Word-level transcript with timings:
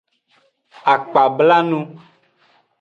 Akpablanu. 0.93 1.79